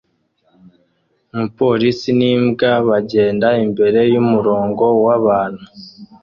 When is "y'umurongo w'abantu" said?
4.13-5.65